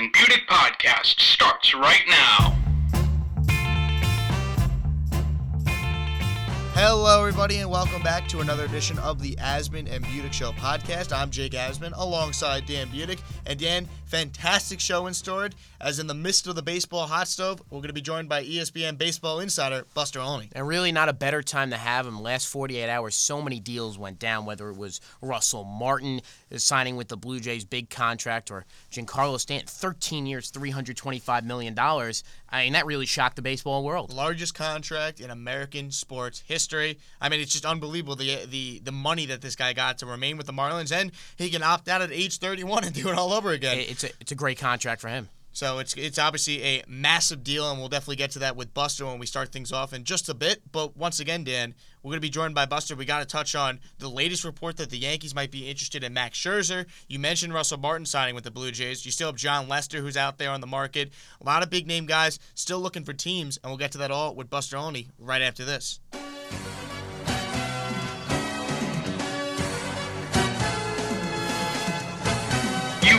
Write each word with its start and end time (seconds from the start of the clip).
and 0.00 0.10
Budick 0.14 0.46
podcast 0.46 1.20
starts 1.20 1.74
right 1.74 2.00
now. 2.08 2.56
Hello, 6.72 7.20
everybody, 7.20 7.58
and 7.58 7.70
welcome 7.70 8.00
back 8.00 8.26
to 8.28 8.40
another 8.40 8.64
edition 8.64 8.98
of 9.00 9.20
the 9.20 9.36
Asman 9.36 9.92
and 9.94 10.02
Budick 10.02 10.32
Show 10.32 10.52
podcast. 10.52 11.14
I'm 11.14 11.28
Jake 11.28 11.52
Asman 11.52 11.92
alongside 11.94 12.64
Dan 12.64 12.88
Budick. 12.88 13.20
And 13.44 13.58
Dan, 13.58 13.86
fantastic 14.06 14.80
show 14.80 15.06
in 15.06 15.12
store. 15.12 15.50
As 15.82 15.98
in 15.98 16.06
the 16.06 16.14
midst 16.14 16.46
of 16.46 16.54
the 16.54 16.62
baseball 16.62 17.06
hot 17.06 17.28
stove, 17.28 17.60
we're 17.68 17.80
going 17.80 17.88
to 17.88 17.92
be 17.92 18.00
joined 18.00 18.30
by 18.30 18.42
ESPN 18.42 18.96
baseball 18.96 19.40
insider 19.40 19.84
Buster 19.92 20.20
Olney. 20.20 20.48
And 20.52 20.66
really, 20.66 20.92
not 20.92 21.10
a 21.10 21.12
better 21.12 21.42
time 21.42 21.68
to 21.70 21.76
have 21.76 22.06
him. 22.06 22.22
Last 22.22 22.46
48 22.46 22.88
hours, 22.88 23.14
so 23.14 23.42
many 23.42 23.60
deals 23.60 23.98
went 23.98 24.18
down, 24.18 24.46
whether 24.46 24.70
it 24.70 24.78
was 24.78 25.02
Russell 25.20 25.64
Martin 25.64 26.22
signing 26.56 26.96
with 26.96 27.08
the 27.08 27.16
Blue 27.16 27.40
Jays, 27.40 27.64
big 27.64 27.90
contract, 27.90 28.50
or 28.50 28.66
Giancarlo 28.90 29.38
Stanton, 29.38 29.68
13 29.68 30.26
years, 30.26 30.50
$325 30.50 31.44
million. 31.44 31.78
I 31.78 32.64
mean, 32.64 32.72
that 32.72 32.86
really 32.86 33.06
shocked 33.06 33.36
the 33.36 33.42
baseball 33.42 33.84
world. 33.84 34.12
Largest 34.12 34.54
contract 34.54 35.20
in 35.20 35.30
American 35.30 35.90
sports 35.90 36.42
history. 36.46 36.98
I 37.20 37.28
mean, 37.28 37.40
it's 37.40 37.52
just 37.52 37.64
unbelievable 37.64 38.16
the 38.16 38.46
the 38.46 38.80
the 38.82 38.92
money 38.92 39.26
that 39.26 39.40
this 39.40 39.56
guy 39.56 39.72
got 39.72 39.98
to 39.98 40.06
remain 40.06 40.36
with 40.36 40.46
the 40.46 40.52
Marlins, 40.52 40.92
and 40.92 41.12
he 41.36 41.50
can 41.50 41.62
opt 41.62 41.88
out 41.88 42.02
at 42.02 42.10
age 42.10 42.38
31 42.38 42.84
and 42.84 42.94
do 42.94 43.08
it 43.08 43.16
all 43.16 43.32
over 43.32 43.50
again. 43.50 43.78
It's 43.78 44.04
a, 44.04 44.10
it's 44.20 44.32
a 44.32 44.34
great 44.36 44.58
contract 44.58 45.00
for 45.00 45.08
him. 45.08 45.28
So 45.52 45.78
it's 45.78 45.94
it's 45.94 46.18
obviously 46.18 46.62
a 46.62 46.84
massive 46.86 47.42
deal, 47.42 47.68
and 47.70 47.78
we'll 47.78 47.88
definitely 47.88 48.16
get 48.16 48.30
to 48.32 48.38
that 48.40 48.56
with 48.56 48.72
Buster 48.72 49.06
when 49.06 49.18
we 49.18 49.26
start 49.26 49.50
things 49.50 49.72
off 49.72 49.92
in 49.92 50.04
just 50.04 50.28
a 50.28 50.34
bit. 50.34 50.62
But 50.70 50.96
once 50.96 51.18
again, 51.18 51.44
Dan, 51.44 51.74
we're 52.02 52.10
going 52.10 52.18
to 52.18 52.26
be 52.26 52.30
joined 52.30 52.54
by 52.54 52.66
Buster. 52.66 52.94
We 52.94 53.04
got 53.04 53.18
to 53.18 53.24
touch 53.24 53.54
on 53.54 53.80
the 53.98 54.08
latest 54.08 54.44
report 54.44 54.76
that 54.76 54.90
the 54.90 54.98
Yankees 54.98 55.34
might 55.34 55.50
be 55.50 55.68
interested 55.68 56.04
in 56.04 56.14
Max 56.14 56.38
Scherzer. 56.38 56.86
You 57.08 57.18
mentioned 57.18 57.52
Russell 57.52 57.78
Martin 57.78 58.06
signing 58.06 58.34
with 58.34 58.44
the 58.44 58.50
Blue 58.50 58.70
Jays. 58.70 59.04
You 59.04 59.12
still 59.12 59.28
have 59.28 59.36
Jon 59.36 59.68
Lester, 59.68 59.98
who's 60.00 60.16
out 60.16 60.38
there 60.38 60.50
on 60.50 60.60
the 60.60 60.66
market. 60.66 61.10
A 61.40 61.44
lot 61.44 61.62
of 61.62 61.70
big 61.70 61.86
name 61.86 62.06
guys 62.06 62.38
still 62.54 62.80
looking 62.80 63.04
for 63.04 63.12
teams, 63.12 63.58
and 63.62 63.70
we'll 63.70 63.78
get 63.78 63.92
to 63.92 63.98
that 63.98 64.10
all 64.10 64.34
with 64.34 64.50
Buster 64.50 64.76
Olney 64.76 65.08
right 65.18 65.42
after 65.42 65.64
this. 65.64 66.00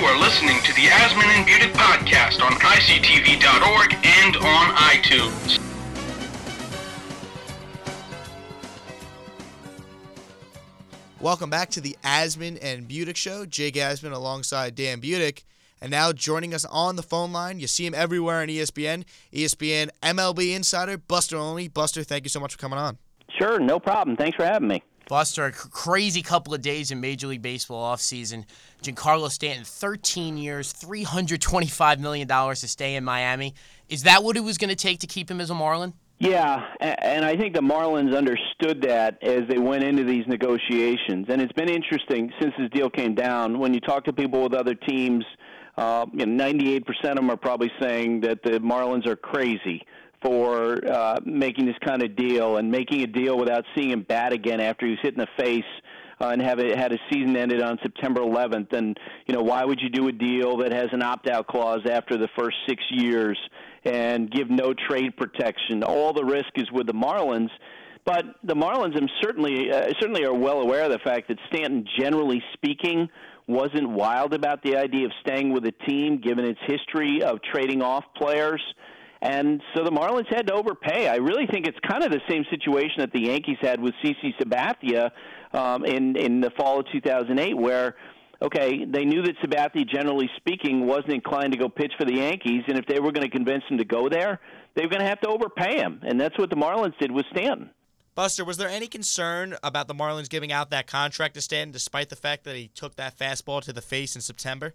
You 0.02 0.08
are 0.08 0.20
listening 0.20 0.60
to 0.64 0.74
the 0.74 0.88
Asman 0.88 1.26
and 1.26 1.48
Budick 1.48 1.74
podcast 1.74 2.44
on 2.44 2.54
ICTV.org 2.54 3.94
and 4.04 4.36
on 4.36 4.76
iTunes. 4.76 5.60
Welcome 11.20 11.52
back 11.52 11.70
to 11.70 11.82
the 11.82 11.96
Asman 12.04 12.58
and 12.64 12.90
Budick 12.90 13.16
Show. 13.16 13.46
Jake 13.46 13.76
Asman 13.76 14.12
alongside 14.12 14.74
Dan 14.74 15.02
Budick. 15.02 15.44
And 15.80 15.92
now 15.92 16.12
joining 16.12 16.56
us 16.56 16.66
on 16.66 16.96
the 16.96 17.04
phone 17.04 17.32
line, 17.32 17.60
you 17.60 17.68
see 17.68 17.86
him 17.86 17.94
everywhere 17.94 18.42
on 18.42 18.48
ESPN, 18.48 19.04
ESPN 19.32 19.92
MLB 20.02 20.56
insider 20.56 20.98
Buster 20.98 21.38
Olney. 21.38 21.68
Buster, 21.68 22.04
thank 22.04 22.24
you 22.24 22.30
so 22.30 22.40
much 22.40 22.54
for 22.54 22.58
coming 22.58 22.80
on. 22.80 22.98
Sure, 23.38 23.60
no 23.60 23.80
problem. 23.80 24.18
Thanks 24.18 24.36
for 24.36 24.46
having 24.46 24.68
me. 24.68 24.82
Buster, 25.08 25.46
a 25.46 25.52
crazy 25.52 26.22
couple 26.22 26.54
of 26.54 26.62
days 26.62 26.92
in 26.92 27.02
Major 27.02 27.28
League 27.28 27.42
Baseball 27.42 27.94
offseason. 27.94 28.46
Giancarlo 28.82 29.30
Stanton, 29.30 29.66
13 29.66 30.38
years, 30.38 30.74
$325 30.74 32.00
million 32.00 32.28
to 32.28 32.56
stay 32.56 32.96
in 32.96 33.04
Miami. 33.04 33.54
Is 33.90 34.04
that 34.04 34.24
what 34.24 34.38
it 34.38 34.42
was 34.42 34.58
going 34.58 34.70
to 34.70 34.76
take 34.76 35.00
to 35.00 35.08
keep 35.08 35.30
him 35.30 35.42
as 35.42 35.50
a 35.50 35.56
Marlin? 35.56 35.94
Yeah, 36.20 36.64
and 36.80 37.26
I 37.26 37.36
think 37.36 37.56
the 37.56 37.62
Marlins 37.62 38.16
understood 38.16 38.84
that 38.84 39.18
as 39.24 39.42
they 39.50 39.58
went 39.58 39.84
into 39.84 40.04
these 40.04 40.24
negotiations. 40.28 41.26
And 41.30 41.42
it's 41.42 41.52
been 41.54 41.68
interesting 41.68 42.32
since 42.40 42.54
this 42.60 42.70
deal 42.70 42.92
came 42.92 43.16
down. 43.16 43.58
When 43.58 43.74
you 43.74 43.80
talk 43.80 44.04
to 44.06 44.14
people 44.14 44.44
with 44.44 44.54
other 44.54 44.76
teams, 44.76 45.26
uh, 45.78 46.06
you 46.14 46.28
know, 46.28 46.46
98% 46.46 46.84
of 47.06 47.16
them 47.16 47.32
are 47.32 47.38
probably 47.38 47.72
saying 47.82 48.22
that 48.22 48.44
the 48.44 48.60
Marlins 48.60 49.08
are 49.08 49.16
crazy 49.16 49.82
for 50.22 50.80
uh, 50.88 51.20
making 51.26 51.66
this 51.66 51.76
kind 51.86 52.04
of 52.04 52.16
deal 52.16 52.58
and 52.58 52.72
making 52.72 53.02
a 53.02 53.08
deal 53.08 53.38
without 53.38 53.64
seeing 53.76 53.92
him 53.92 54.06
bat 54.08 54.34
again 54.34 54.60
after 54.60 54.86
he 54.86 54.92
was 54.92 55.00
hit 55.02 55.14
in 55.14 55.20
the 55.20 55.44
face. 55.44 55.64
Uh, 56.20 56.28
and 56.28 56.42
have 56.44 56.60
it, 56.60 56.78
had 56.78 56.92
a 56.94 56.98
season 57.12 57.36
ended 57.36 57.64
on 57.64 57.80
September 57.82 58.22
11th, 58.22 58.72
and 58.74 58.96
you 59.26 59.34
know 59.34 59.42
why 59.42 59.66
would 59.66 59.80
you 59.82 59.90
do 59.90 60.08
a 60.08 60.12
deal 60.12 60.58
that 60.58 60.72
has 60.72 60.88
an 60.92 61.02
opt-out 61.02 61.48
clause 61.48 61.80
after 61.90 62.16
the 62.16 62.28
first 62.38 62.56
six 62.70 62.84
years 62.92 63.40
and 63.86 64.30
give 64.30 64.48
no 64.48 64.72
trade 64.88 65.18
protection? 65.18 65.82
All 65.84 66.14
the 66.14 66.24
risk 66.24 66.52
is 66.58 66.72
with 66.72 66.86
the 66.86 66.94
Marlins, 66.94 67.50
but 68.06 68.24
the 68.44 68.54
Marlins 68.54 68.96
am 68.96 69.08
certainly 69.20 69.72
uh, 69.72 69.88
certainly 70.00 70.24
are 70.24 70.34
well 70.34 70.62
aware 70.62 70.84
of 70.84 70.92
the 70.92 71.00
fact 71.00 71.28
that 71.30 71.38
Stanton, 71.52 71.88
generally 72.00 72.44
speaking, 72.54 73.10
wasn't 73.48 73.90
wild 73.90 74.36
about 74.36 74.62
the 74.64 74.78
idea 74.78 75.06
of 75.06 75.12
staying 75.26 75.52
with 75.52 75.66
a 75.66 75.74
team 75.88 76.22
given 76.22 76.46
its 76.46 76.60
history 76.68 77.24
of 77.24 77.40
trading 77.52 77.82
off 77.82 78.04
players. 78.16 78.62
And 79.22 79.62
so 79.76 79.84
the 79.84 79.92
Marlins 79.92 80.34
had 80.34 80.48
to 80.48 80.54
overpay. 80.54 81.08
I 81.08 81.18
really 81.18 81.46
think 81.46 81.68
it's 81.68 81.78
kind 81.88 82.04
of 82.04 82.12
the 82.12 82.22
same 82.28 82.44
situation 82.50 82.96
that 83.00 83.12
the 83.14 83.26
Yankees 83.26 83.58
had 83.62 83.80
with 83.80 83.94
CC 84.04 84.34
Sabathia 84.42 85.12
um, 85.54 85.86
in 85.86 86.16
in 86.16 86.42
the 86.42 86.50
fall 86.58 86.80
of 86.80 86.88
2008, 86.92 87.56
where 87.56 87.96
okay, 88.42 88.86
they 88.86 89.06
knew 89.06 89.22
that 89.22 89.36
Sabathia, 89.44 89.88
generally 89.88 90.30
speaking, 90.38 90.88
wasn't 90.88 91.14
inclined 91.14 91.54
to 91.54 91.60
go 91.60 91.70
pitch 91.70 91.94
for 92.00 92.06
the 92.06 92.16
Yankees, 92.16 92.64
and 92.68 92.78
if 92.78 92.86
they 92.88 93.00
were 93.00 93.12
going 93.12 93.24
to 93.24 93.30
convince 93.30 93.64
him 93.70 93.78
to 93.78 93.86
go 93.86 94.10
there, 94.10 94.40
they 94.76 94.82
were 94.84 94.90
going 94.90 95.02
to 95.02 95.08
have 95.08 95.22
to 95.22 95.30
overpay 95.30 95.78
him, 95.78 96.02
and 96.04 96.20
that's 96.20 96.38
what 96.40 96.50
the 96.50 96.56
Marlins 96.56 96.98
did 97.00 97.12
with 97.12 97.26
Stanton. 97.32 97.70
Buster, 98.14 98.44
was 98.44 98.58
there 98.58 98.68
any 98.68 98.88
concern 98.88 99.56
about 99.64 99.88
the 99.88 99.96
Marlins 99.96 100.30
giving 100.30 100.52
out 100.52 100.70
that 100.72 100.86
contract 100.86 101.36
to 101.36 101.42
Stanton 101.42 101.72
despite 101.72 102.10
the 102.10 102.16
fact 102.16 102.44
that 102.44 102.56
he 102.56 102.68
took 102.68 102.96
that 102.96 103.18
fastball 103.18 103.62
to 103.62 103.72
the 103.72 103.82
face 103.82 104.16
in 104.16 104.22
September? 104.22 104.74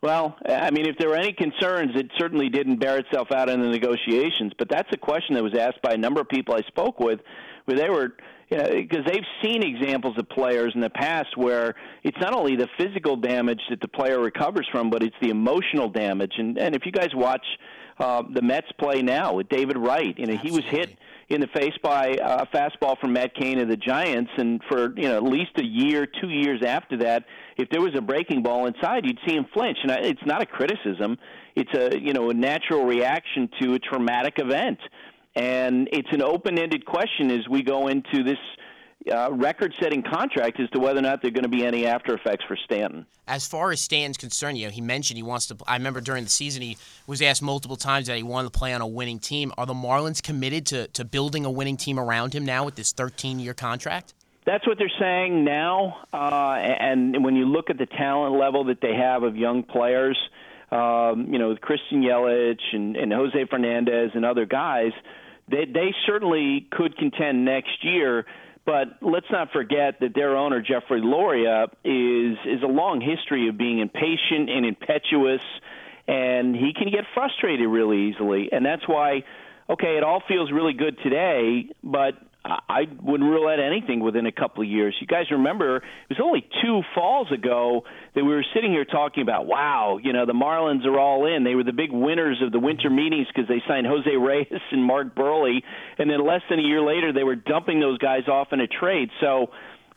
Well, 0.00 0.36
I 0.46 0.70
mean, 0.70 0.86
if 0.86 0.96
there 0.96 1.08
were 1.08 1.16
any 1.16 1.32
concerns, 1.32 1.90
it 1.96 2.10
certainly 2.16 2.48
didn't 2.48 2.76
bear 2.76 2.98
itself 2.98 3.32
out 3.32 3.48
in 3.48 3.60
the 3.60 3.68
negotiations. 3.68 4.52
But 4.56 4.68
that's 4.68 4.88
a 4.92 4.96
question 4.96 5.34
that 5.34 5.42
was 5.42 5.54
asked 5.58 5.82
by 5.82 5.94
a 5.94 5.96
number 5.96 6.20
of 6.20 6.28
people 6.28 6.54
I 6.54 6.62
spoke 6.68 7.00
with, 7.00 7.18
where 7.64 7.76
they 7.76 7.90
were, 7.90 8.14
you 8.48 8.58
know, 8.58 8.68
because 8.70 9.04
they've 9.06 9.26
seen 9.42 9.64
examples 9.64 10.16
of 10.16 10.28
players 10.28 10.72
in 10.76 10.80
the 10.80 10.90
past 10.90 11.36
where 11.36 11.74
it's 12.04 12.16
not 12.20 12.32
only 12.32 12.54
the 12.54 12.68
physical 12.78 13.16
damage 13.16 13.60
that 13.70 13.80
the 13.80 13.88
player 13.88 14.20
recovers 14.20 14.68
from, 14.70 14.88
but 14.88 15.02
it's 15.02 15.16
the 15.20 15.30
emotional 15.30 15.88
damage. 15.88 16.34
And 16.38 16.58
and 16.58 16.76
if 16.76 16.86
you 16.86 16.92
guys 16.92 17.10
watch 17.12 17.44
uh, 17.98 18.22
the 18.32 18.42
Mets 18.42 18.70
play 18.78 19.02
now 19.02 19.34
with 19.34 19.48
David 19.48 19.76
Wright, 19.76 20.16
you 20.16 20.26
know, 20.26 20.36
he 20.36 20.52
was 20.52 20.64
hit 20.64 20.96
in 21.28 21.40
the 21.42 21.46
face 21.48 21.74
by 21.82 22.16
a 22.22 22.46
fastball 22.46 22.98
from 22.98 23.12
Matt 23.12 23.34
Cain 23.34 23.60
of 23.60 23.68
the 23.68 23.76
Giants, 23.76 24.30
and 24.38 24.60
for 24.68 24.98
you 24.98 25.08
know 25.08 25.16
at 25.16 25.22
least 25.22 25.50
a 25.58 25.64
year, 25.64 26.06
two 26.06 26.30
years 26.30 26.62
after 26.64 26.96
that, 26.98 27.24
if 27.56 27.68
there 27.70 27.82
was 27.82 27.94
a 27.96 28.00
breaking 28.00 28.42
ball 28.42 28.66
inside, 28.66 29.04
you'd 29.04 29.18
see 29.26 29.34
him 29.34 29.46
flinch. 29.52 29.78
And 29.82 29.90
it's 30.06 30.24
not 30.24 30.42
a 30.42 30.46
criticism; 30.46 31.18
it's 31.54 31.72
a 31.74 32.00
you 32.00 32.14
know 32.14 32.30
a 32.30 32.34
natural 32.34 32.84
reaction 32.84 33.50
to 33.60 33.74
a 33.74 33.78
traumatic 33.78 34.34
event, 34.38 34.78
and 35.36 35.88
it's 35.92 36.08
an 36.12 36.22
open-ended 36.22 36.86
question 36.86 37.30
as 37.30 37.46
we 37.48 37.62
go 37.62 37.88
into 37.88 38.22
this. 38.24 38.38
Uh, 39.10 39.30
record-setting 39.32 40.02
contract 40.02 40.58
as 40.60 40.68
to 40.70 40.80
whether 40.80 40.98
or 40.98 41.02
not 41.02 41.22
there 41.22 41.28
are 41.28 41.32
going 41.32 41.44
to 41.44 41.48
be 41.48 41.64
any 41.64 41.86
after 41.86 42.14
effects 42.14 42.44
for 42.46 42.56
Stanton. 42.56 43.06
As 43.28 43.46
far 43.46 43.70
as 43.70 43.80
Stanton's 43.80 44.16
concerned, 44.16 44.58
you 44.58 44.66
know, 44.66 44.72
he 44.72 44.80
mentioned 44.80 45.16
he 45.16 45.22
wants 45.22 45.46
to. 45.46 45.56
I 45.66 45.76
remember 45.76 46.00
during 46.00 46.24
the 46.24 46.30
season 46.30 46.62
he 46.62 46.76
was 47.06 47.22
asked 47.22 47.40
multiple 47.40 47.76
times 47.76 48.08
that 48.08 48.16
he 48.16 48.22
wanted 48.22 48.52
to 48.52 48.58
play 48.58 48.74
on 48.74 48.80
a 48.80 48.86
winning 48.86 49.18
team. 49.18 49.52
Are 49.56 49.66
the 49.66 49.74
Marlins 49.74 50.22
committed 50.22 50.66
to, 50.66 50.88
to 50.88 51.04
building 51.04 51.44
a 51.44 51.50
winning 51.50 51.76
team 51.76 51.98
around 51.98 52.34
him 52.34 52.44
now 52.44 52.64
with 52.64 52.74
this 52.74 52.92
13 52.92 53.38
year 53.38 53.54
contract? 53.54 54.14
That's 54.44 54.66
what 54.66 54.78
they're 54.78 54.90
saying 54.98 55.44
now. 55.44 55.98
Uh, 56.12 56.54
and 56.56 57.22
when 57.22 57.36
you 57.36 57.44
look 57.44 57.70
at 57.70 57.78
the 57.78 57.86
talent 57.86 58.38
level 58.38 58.64
that 58.64 58.80
they 58.80 58.94
have 58.94 59.22
of 59.22 59.36
young 59.36 59.62
players, 59.62 60.18
um, 60.70 61.28
you 61.30 61.38
know, 61.38 61.50
with 61.50 61.60
Christian 61.60 62.02
Yelich 62.02 62.60
and, 62.72 62.96
and 62.96 63.12
Jose 63.12 63.44
Fernandez 63.50 64.10
and 64.14 64.24
other 64.24 64.46
guys, 64.46 64.92
they, 65.50 65.64
they 65.66 65.94
certainly 66.06 66.66
could 66.70 66.96
contend 66.96 67.44
next 67.44 67.84
year. 67.84 68.26
But 68.68 68.98
let's 69.00 69.30
not 69.30 69.50
forget 69.50 70.00
that 70.00 70.14
their 70.14 70.36
owner, 70.36 70.60
Jeffrey 70.60 71.00
Loria, 71.02 71.68
is 71.84 72.36
is 72.44 72.62
a 72.62 72.66
long 72.66 73.00
history 73.00 73.48
of 73.48 73.56
being 73.56 73.78
impatient 73.78 74.50
and 74.50 74.66
impetuous, 74.66 75.40
and 76.06 76.54
he 76.54 76.74
can 76.74 76.90
get 76.90 77.04
frustrated 77.14 77.66
really 77.66 78.10
easily. 78.10 78.50
And 78.52 78.66
that's 78.66 78.86
why, 78.86 79.24
okay, 79.70 79.96
it 79.96 80.04
all 80.04 80.22
feels 80.28 80.52
really 80.52 80.74
good 80.74 80.98
today, 81.02 81.70
but 81.82 82.12
I 82.44 82.82
wouldn't 83.00 83.28
rule 83.30 83.48
out 83.48 83.58
anything 83.58 84.00
within 84.00 84.26
a 84.26 84.32
couple 84.32 84.62
of 84.62 84.68
years. 84.68 84.94
You 85.00 85.06
guys 85.06 85.30
remember 85.30 85.76
it 85.78 85.82
was 86.10 86.20
only 86.22 86.46
two 86.62 86.82
falls 86.94 87.32
ago 87.32 87.84
that 88.18 88.24
we 88.24 88.34
were 88.34 88.44
sitting 88.52 88.72
here 88.72 88.84
talking 88.84 89.22
about, 89.22 89.46
wow, 89.46 90.00
you 90.02 90.12
know, 90.12 90.26
the 90.26 90.32
Marlins 90.32 90.84
are 90.84 90.98
all 90.98 91.24
in. 91.32 91.44
They 91.44 91.54
were 91.54 91.62
the 91.62 91.72
big 91.72 91.92
winners 91.92 92.42
of 92.42 92.50
the 92.50 92.58
winter 92.58 92.90
meetings 92.90 93.28
because 93.28 93.46
they 93.46 93.62
signed 93.68 93.86
Jose 93.86 94.10
Reyes 94.10 94.60
and 94.72 94.82
Mark 94.82 95.14
Buehrle, 95.14 95.62
and 95.98 96.10
then 96.10 96.26
less 96.26 96.42
than 96.50 96.58
a 96.58 96.62
year 96.62 96.80
later 96.80 97.12
they 97.12 97.22
were 97.22 97.36
dumping 97.36 97.78
those 97.78 97.98
guys 97.98 98.26
off 98.26 98.48
in 98.50 98.58
a 98.58 98.66
trade. 98.66 99.10
So 99.20 99.50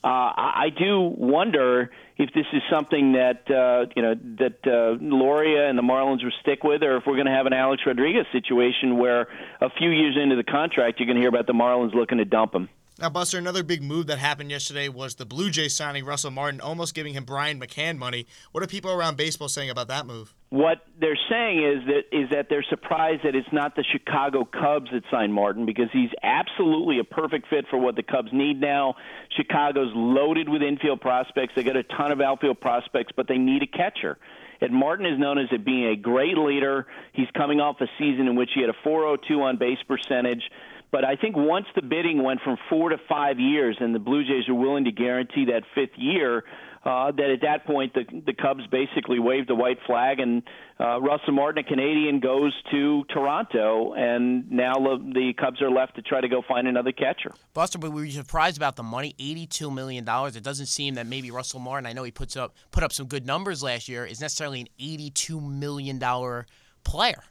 uh, 0.03 0.07
I 0.07 0.67
do 0.77 0.99
wonder 0.99 1.89
if 2.15 2.29
this 2.35 2.45
is 2.53 2.61
something 2.71 3.13
that 3.13 3.49
uh, 3.49 3.89
you 3.95 4.03
know 4.03 4.13
that 4.37 4.67
uh, 4.67 5.03
Loria 5.03 5.67
and 5.67 5.75
the 5.75 5.83
Marlins 5.83 6.23
will 6.23 6.31
stick 6.41 6.63
with, 6.63 6.83
or 6.83 6.97
if 6.97 7.03
we're 7.07 7.15
going 7.15 7.25
to 7.25 7.33
have 7.33 7.47
an 7.47 7.53
Alex 7.53 7.81
Rodriguez 7.87 8.27
situation 8.31 8.99
where 8.99 9.21
a 9.61 9.69
few 9.79 9.89
years 9.89 10.15
into 10.21 10.35
the 10.35 10.43
contract 10.43 10.99
you're 10.99 11.07
going 11.07 11.17
to 11.17 11.21
hear 11.21 11.29
about 11.29 11.47
the 11.47 11.53
Marlins 11.53 11.95
looking 11.95 12.19
to 12.19 12.25
dump 12.25 12.53
him. 12.53 12.69
Now, 13.01 13.09
Buster, 13.09 13.39
another 13.39 13.63
big 13.63 13.81
move 13.81 14.05
that 14.07 14.19
happened 14.19 14.51
yesterday 14.51 14.87
was 14.87 15.15
the 15.15 15.25
Blue 15.25 15.49
Jays 15.49 15.75
signing 15.75 16.05
Russell 16.05 16.29
Martin, 16.29 16.61
almost 16.61 16.93
giving 16.93 17.15
him 17.15 17.25
Brian 17.25 17.59
McCann 17.59 17.97
money. 17.97 18.27
What 18.51 18.63
are 18.63 18.67
people 18.67 18.91
around 18.91 19.17
baseball 19.17 19.49
saying 19.49 19.71
about 19.71 19.87
that 19.87 20.05
move? 20.05 20.35
What 20.51 20.85
they're 20.99 21.17
saying 21.27 21.63
is 21.63 21.87
that 21.87 22.15
is 22.15 22.29
that 22.29 22.45
they're 22.47 22.65
surprised 22.69 23.23
that 23.23 23.33
it's 23.33 23.51
not 23.51 23.75
the 23.75 23.83
Chicago 23.91 24.45
Cubs 24.45 24.91
that 24.91 25.01
signed 25.09 25.33
Martin 25.33 25.65
because 25.65 25.87
he's 25.91 26.11
absolutely 26.21 26.99
a 26.99 27.03
perfect 27.03 27.47
fit 27.49 27.65
for 27.71 27.79
what 27.79 27.95
the 27.95 28.03
Cubs 28.03 28.29
need 28.33 28.61
now. 28.61 28.93
Chicago's 29.35 29.91
loaded 29.95 30.47
with 30.47 30.61
infield 30.61 31.01
prospects. 31.01 31.53
They 31.55 31.63
got 31.63 31.77
a 31.77 31.83
ton 31.83 32.11
of 32.11 32.21
outfield 32.21 32.61
prospects, 32.61 33.13
but 33.15 33.27
they 33.27 33.39
need 33.39 33.63
a 33.63 33.67
catcher. 33.67 34.19
And 34.61 34.75
Martin 34.75 35.07
is 35.07 35.17
known 35.17 35.39
as 35.39 35.47
being 35.65 35.87
a 35.87 35.95
great 35.95 36.37
leader. 36.37 36.85
He's 37.13 37.29
coming 37.35 37.59
off 37.59 37.81
a 37.81 37.87
season 37.97 38.27
in 38.27 38.35
which 38.35 38.51
he 38.53 38.61
had 38.61 38.69
a 38.69 38.75
402 38.83 39.41
on 39.41 39.57
base 39.57 39.79
percentage. 39.87 40.43
But 40.91 41.05
I 41.05 41.15
think 41.15 41.37
once 41.37 41.67
the 41.73 41.81
bidding 41.81 42.21
went 42.21 42.41
from 42.41 42.57
four 42.69 42.89
to 42.89 42.97
five 43.07 43.39
years, 43.39 43.77
and 43.79 43.95
the 43.95 43.99
Blue 43.99 44.23
Jays 44.23 44.49
are 44.49 44.53
willing 44.53 44.83
to 44.85 44.91
guarantee 44.91 45.45
that 45.45 45.63
fifth 45.73 45.97
year, 45.97 46.43
uh, 46.83 47.11
that 47.11 47.29
at 47.29 47.41
that 47.43 47.65
point 47.65 47.93
the 47.93 48.03
the 48.25 48.33
Cubs 48.33 48.65
basically 48.67 49.19
waved 49.19 49.47
the 49.47 49.55
white 49.55 49.77
flag, 49.85 50.19
and 50.19 50.43
uh, 50.79 50.99
Russell 50.99 51.31
Martin, 51.33 51.63
a 51.63 51.67
Canadian, 51.67 52.19
goes 52.19 52.53
to 52.71 53.05
Toronto, 53.13 53.93
and 53.93 54.51
now 54.51 54.73
the 54.73 55.33
Cubs 55.39 55.61
are 55.61 55.69
left 55.69 55.95
to 55.95 56.01
try 56.01 56.19
to 56.19 56.27
go 56.27 56.41
find 56.45 56.67
another 56.67 56.91
catcher. 56.91 57.31
Buster, 57.53 57.77
but 57.77 57.91
we 57.91 58.01
were 58.01 58.09
surprised 58.09 58.57
about 58.57 58.75
the 58.75 58.83
money, 58.83 59.15
eighty-two 59.19 59.71
million 59.71 60.03
dollars. 60.03 60.35
It 60.35 60.43
doesn't 60.43 60.65
seem 60.65 60.95
that 60.95 61.07
maybe 61.07 61.31
Russell 61.31 61.59
Martin. 61.61 61.85
I 61.85 61.93
know 61.93 62.03
he 62.03 62.11
puts 62.11 62.35
up 62.35 62.55
put 62.71 62.83
up 62.83 62.91
some 62.91 63.05
good 63.05 63.25
numbers 63.25 63.63
last 63.63 63.87
year. 63.87 64.03
Is 64.05 64.19
necessarily 64.19 64.61
an 64.61 64.67
eighty-two 64.79 65.39
million 65.39 65.99
dollar 65.99 66.47
player. 66.83 67.23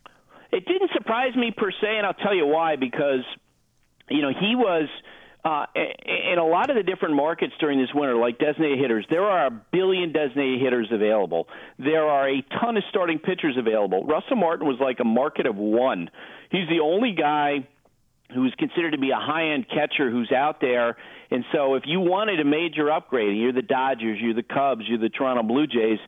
It 0.52 0.64
didn't 0.66 0.90
surprise 0.92 1.34
me 1.36 1.52
per 1.56 1.70
se, 1.70 1.96
and 1.96 2.06
I'll 2.06 2.14
tell 2.14 2.34
you 2.34 2.46
why. 2.46 2.76
Because 2.76 3.24
you 4.10 4.22
know, 4.22 4.30
he 4.30 4.56
was 4.56 4.88
uh, 5.44 5.66
in 5.74 6.38
a 6.38 6.44
lot 6.44 6.68
of 6.68 6.76
the 6.76 6.82
different 6.82 7.14
markets 7.14 7.54
during 7.60 7.80
this 7.80 7.88
winter, 7.94 8.14
like 8.16 8.38
designated 8.38 8.78
hitters, 8.78 9.06
there 9.08 9.24
are 9.24 9.46
a 9.46 9.50
billion 9.50 10.12
designated 10.12 10.60
hitters 10.60 10.88
available. 10.92 11.48
There 11.78 12.04
are 12.04 12.28
a 12.28 12.42
ton 12.60 12.76
of 12.76 12.82
starting 12.90 13.18
pitchers 13.18 13.56
available. 13.58 14.04
Russell 14.04 14.36
Martin 14.36 14.66
was 14.66 14.76
like 14.80 15.00
a 15.00 15.04
market 15.04 15.46
of 15.46 15.56
one. 15.56 16.10
He's 16.50 16.68
the 16.68 16.80
only 16.80 17.14
guy 17.18 17.66
who's 18.34 18.54
considered 18.58 18.92
to 18.92 18.98
be 18.98 19.10
a 19.10 19.18
high-end 19.18 19.66
catcher 19.68 20.10
who's 20.10 20.30
out 20.30 20.60
there. 20.60 20.96
And 21.30 21.44
so, 21.52 21.74
if 21.74 21.84
you 21.86 22.00
wanted 22.00 22.38
a 22.40 22.44
major 22.44 22.90
upgrade, 22.90 23.36
you're 23.36 23.52
the 23.52 23.62
Dodgers, 23.62 24.18
you're 24.20 24.34
the 24.34 24.42
Cubs, 24.42 24.82
you're 24.86 24.98
the 24.98 25.08
Toronto 25.08 25.42
Blue 25.42 25.66
Jays. 25.66 25.98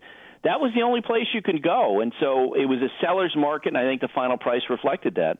That 0.45 0.61
was 0.61 0.73
the 0.75 0.83
only 0.83 1.01
place 1.01 1.27
you 1.33 1.41
could 1.41 1.63
go, 1.63 2.01
and 2.01 2.13
so 2.21 2.55
it 2.55 2.67
was 2.67 2.81
a 2.81 2.91
seller's 3.01 3.35
market, 3.37 3.69
and 3.69 3.79
I 3.79 3.85
think 3.85 4.01
the 4.01 4.09
final 4.13 4.37
price 4.37 4.63
reflected 4.69 5.15
that. 5.15 5.39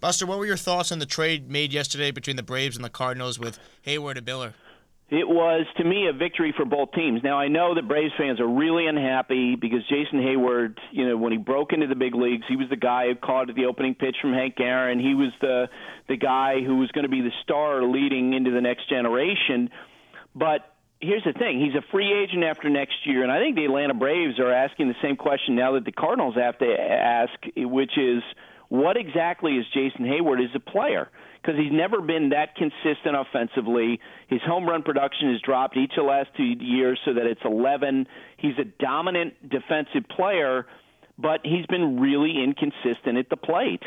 Buster, 0.00 0.24
what 0.24 0.38
were 0.38 0.46
your 0.46 0.56
thoughts 0.56 0.90
on 0.92 0.98
the 0.98 1.06
trade 1.06 1.50
made 1.50 1.74
yesterday 1.74 2.10
between 2.10 2.36
the 2.36 2.42
Braves 2.42 2.74
and 2.74 2.84
the 2.84 2.90
Cardinals 2.90 3.38
with 3.38 3.58
Heyward 3.86 4.16
and 4.16 4.24
Miller? 4.24 4.54
It 5.10 5.28
was 5.28 5.66
to 5.76 5.84
me 5.84 6.06
a 6.06 6.12
victory 6.12 6.54
for 6.56 6.64
both 6.64 6.92
teams. 6.92 7.20
Now 7.22 7.36
I 7.36 7.48
know 7.48 7.74
that 7.74 7.86
Braves 7.86 8.14
fans 8.16 8.40
are 8.40 8.48
really 8.48 8.86
unhappy 8.86 9.56
because 9.56 9.80
Jason 9.88 10.20
Heyward, 10.20 10.78
you 10.92 11.06
know, 11.06 11.16
when 11.16 11.32
he 11.32 11.38
broke 11.38 11.72
into 11.72 11.88
the 11.88 11.96
big 11.96 12.14
leagues, 12.14 12.44
he 12.48 12.56
was 12.56 12.68
the 12.70 12.76
guy 12.76 13.08
who 13.08 13.16
caught 13.16 13.54
the 13.54 13.66
opening 13.66 13.94
pitch 13.94 14.16
from 14.22 14.32
Hank 14.32 14.54
Aaron. 14.60 15.00
He 15.00 15.14
was 15.14 15.32
the 15.40 15.68
the 16.08 16.16
guy 16.16 16.62
who 16.62 16.76
was 16.76 16.90
going 16.92 17.02
to 17.02 17.10
be 17.10 17.20
the 17.20 17.32
star 17.42 17.82
leading 17.82 18.32
into 18.32 18.52
the 18.52 18.60
next 18.60 18.88
generation. 18.88 19.68
But 20.34 20.72
here's 21.00 21.24
the 21.24 21.32
thing: 21.32 21.60
he's 21.60 21.74
a 21.74 21.84
free 21.90 22.12
agent 22.22 22.44
after 22.44 22.70
next 22.70 23.04
year, 23.04 23.24
and 23.24 23.32
I 23.32 23.40
think 23.40 23.56
the 23.56 23.64
Atlanta 23.64 23.94
Braves 23.94 24.38
are 24.38 24.52
asking 24.52 24.88
the 24.88 24.96
same 25.02 25.16
question 25.16 25.56
now 25.56 25.72
that 25.72 25.84
the 25.84 25.92
Cardinals 25.92 26.36
have 26.36 26.56
to 26.58 26.72
ask, 26.72 27.34
which 27.56 27.98
is 27.98 28.22
what 28.70 28.96
exactly 28.96 29.56
is 29.56 29.66
Jason 29.74 30.06
Heyward 30.06 30.42
as 30.42 30.50
a 30.54 30.60
player? 30.60 31.10
Because 31.42 31.58
he's 31.58 31.72
never 31.72 32.00
been 32.00 32.30
that 32.30 32.54
consistent 32.54 33.16
offensively. 33.16 33.98
His 34.28 34.40
home 34.46 34.64
run 34.64 34.84
production 34.84 35.32
has 35.32 35.40
dropped 35.40 35.76
each 35.76 35.92
of 35.98 36.04
the 36.04 36.10
last 36.10 36.28
two 36.36 36.44
years 36.44 36.98
so 37.04 37.14
that 37.14 37.26
it's 37.26 37.40
11. 37.44 38.06
He's 38.38 38.54
a 38.60 38.64
dominant 38.82 39.34
defensive 39.42 40.08
player, 40.08 40.66
but 41.18 41.40
he's 41.42 41.66
been 41.66 41.98
really 41.98 42.34
inconsistent 42.42 43.18
at 43.18 43.28
the 43.28 43.36
plate. 43.36 43.82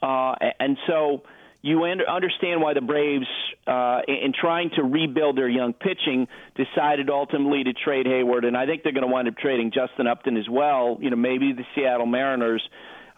Uh, 0.00 0.34
and 0.60 0.78
so 0.86 1.22
you 1.62 1.84
understand 1.84 2.62
why 2.62 2.72
the 2.72 2.80
Braves, 2.80 3.26
uh, 3.66 4.00
in 4.06 4.32
trying 4.38 4.70
to 4.76 4.82
rebuild 4.82 5.36
their 5.36 5.48
young 5.48 5.72
pitching, 5.72 6.28
decided 6.54 7.10
ultimately 7.10 7.64
to 7.64 7.72
trade 7.72 8.06
Heyward, 8.06 8.46
and 8.46 8.56
I 8.56 8.64
think 8.66 8.84
they're 8.84 8.92
going 8.92 9.06
to 9.06 9.12
wind 9.12 9.26
up 9.26 9.36
trading 9.36 9.72
Justin 9.72 10.06
Upton 10.06 10.36
as 10.36 10.48
well. 10.48 10.98
You 11.00 11.10
know, 11.10 11.16
maybe 11.16 11.52
the 11.52 11.64
Seattle 11.74 12.06
Mariners 12.06 12.62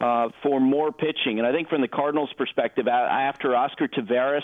uh, 0.03 0.31
for 0.43 0.61
more 0.61 0.91
pitching. 0.91 1.39
And 1.39 1.47
I 1.47 1.53
think 1.53 1.69
from 1.69 1.81
the 1.81 1.89
Cardinals' 1.89 2.31
perspective, 2.37 2.89
after 2.89 3.55
Oscar 3.55 3.87
Taveras 3.87 4.43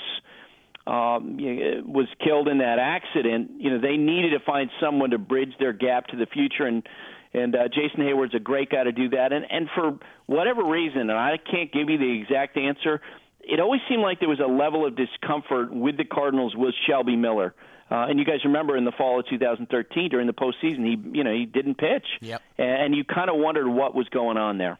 um, 0.86 1.36
was 1.84 2.06
killed 2.24 2.46
in 2.46 2.58
that 2.58 2.78
accident, 2.78 3.50
you 3.58 3.70
know 3.70 3.80
they 3.80 3.96
needed 3.96 4.30
to 4.30 4.40
find 4.46 4.70
someone 4.80 5.10
to 5.10 5.18
bridge 5.18 5.52
their 5.58 5.72
gap 5.72 6.06
to 6.08 6.16
the 6.16 6.26
future, 6.26 6.64
and 6.64 6.86
and 7.34 7.56
uh, 7.56 7.68
Jason 7.68 8.04
Heyward's 8.04 8.34
a 8.34 8.40
great 8.40 8.70
guy 8.70 8.84
to 8.84 8.92
do 8.92 9.08
that. 9.10 9.32
And 9.32 9.44
and 9.50 9.68
for 9.74 9.98
whatever 10.26 10.64
reason, 10.64 11.00
and 11.00 11.12
I 11.12 11.38
can't 11.38 11.72
give 11.72 11.90
you 11.90 11.98
the 11.98 12.20
exact 12.22 12.56
answer, 12.56 13.00
it 13.40 13.58
always 13.58 13.80
seemed 13.88 14.02
like 14.02 14.20
there 14.20 14.28
was 14.28 14.40
a 14.40 14.50
level 14.50 14.86
of 14.86 14.94
discomfort 14.94 15.74
with 15.74 15.96
the 15.96 16.04
Cardinals 16.04 16.54
with 16.56 16.74
Shelby 16.86 17.16
Miller. 17.16 17.52
Uh, 17.90 18.06
and 18.08 18.18
you 18.18 18.24
guys 18.24 18.44
remember 18.44 18.76
in 18.76 18.84
the 18.84 18.92
fall 18.92 19.18
of 19.18 19.26
2013 19.28 20.10
during 20.10 20.26
the 20.26 20.32
postseason, 20.32 20.84
he 20.84 20.96
you 21.12 21.24
know 21.24 21.32
he 21.32 21.46
didn't 21.46 21.76
pitch, 21.76 22.06
yep. 22.20 22.42
and 22.58 22.94
you 22.94 23.04
kind 23.04 23.30
of 23.30 23.36
wondered 23.36 23.68
what 23.68 23.94
was 23.94 24.08
going 24.10 24.36
on 24.36 24.58
there. 24.58 24.78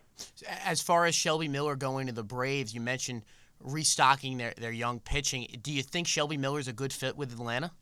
As 0.64 0.82
far 0.82 1.06
as 1.06 1.14
Shelby 1.14 1.48
Miller 1.48 1.76
going 1.76 2.08
to 2.08 2.12
the 2.12 2.24
Braves, 2.24 2.74
you 2.74 2.80
mentioned 2.80 3.22
restocking 3.60 4.36
their 4.36 4.52
their 4.58 4.72
young 4.72 5.00
pitching. 5.00 5.46
Do 5.62 5.72
you 5.72 5.82
think 5.82 6.06
Shelby 6.06 6.36
Miller 6.36 6.58
is 6.58 6.68
a 6.68 6.72
good 6.72 6.92
fit 6.92 7.16
with 7.16 7.32
Atlanta? 7.32 7.72